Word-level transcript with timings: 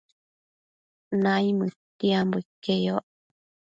Naimëdtiambo 1.21 2.37
iqueyoc 2.43 3.05